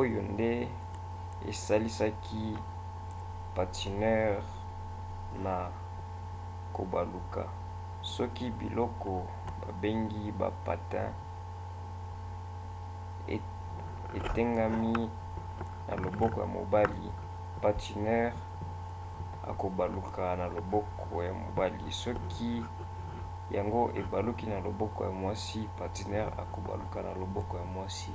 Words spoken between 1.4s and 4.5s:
esalisaka patineur